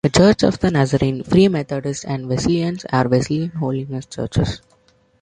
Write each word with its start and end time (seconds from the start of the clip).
The 0.03 0.09
Church 0.09 0.41
of 0.41 0.57
the 0.57 0.71
Nazarene, 0.71 1.21
Free 1.23 1.47
Methodists 1.47 2.05
and 2.05 2.27
Wesleyans 2.27 2.85
are 2.91 3.07
Wesleyan 3.07 3.49
Holiness 3.49 4.07
churches. 4.07 4.63